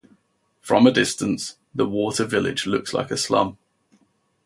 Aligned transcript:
From 0.61 0.87
a 0.87 0.91
distance 0.91 1.57
the 1.75 1.85
water 1.87 2.25
village 2.25 2.65
looks 2.65 2.91
like 2.91 3.11
a 3.11 3.17
slum. 3.17 3.59